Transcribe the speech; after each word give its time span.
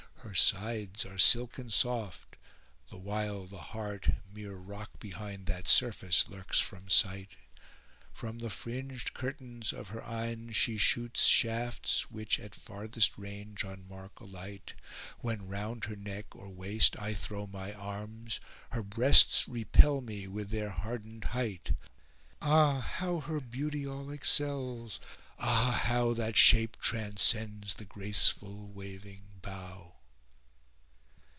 Her 0.23 0.35
sides 0.35 1.03
are 1.03 1.17
silken 1.17 1.71
soft, 1.71 2.35
the 2.91 2.95
while 2.97 3.47
the 3.47 3.57
heart 3.73 4.07
* 4.21 4.33
Mere 4.33 4.53
rock 4.53 4.99
behind 4.99 5.47
that 5.47 5.67
surface 5.67 6.27
lurks 6.29 6.59
from 6.59 6.89
sight: 6.89 7.31
From 8.13 8.37
the 8.37 8.51
fringed 8.51 9.15
curtains 9.15 9.73
of 9.73 9.89
her 9.89 10.03
eyne 10.05 10.51
she 10.53 10.77
shoots 10.77 11.25
* 11.25 11.25
Shafts 11.25 12.11
which 12.11 12.39
at 12.39 12.53
farthest 12.53 13.17
range 13.17 13.65
on 13.65 13.87
mark 13.89 14.19
alight: 14.19 14.73
When 15.19 15.47
round 15.47 15.85
her 15.85 15.95
neck 15.97 16.35
or 16.35 16.49
waist 16.49 16.95
I 16.99 17.15
throw 17.15 17.47
my 17.47 17.73
arms 17.73 18.39
* 18.55 18.69
Her 18.73 18.83
breasts 18.83 19.47
repel 19.47 20.01
me 20.01 20.27
with 20.27 20.51
their 20.51 20.69
hardened 20.69 21.25
height. 21.33 21.73
Ah, 22.43 22.79
how 22.79 23.21
her 23.21 23.41
beauty 23.41 23.87
all 23.87 24.11
excels! 24.11 24.99
ah 25.39 25.71
how 25.83 26.13
* 26.13 26.13
That 26.13 26.37
shape 26.37 26.77
transcends 26.79 27.73
the 27.75 27.85
graceful 27.85 28.67
waving 28.69 29.23
bough! 29.41 29.87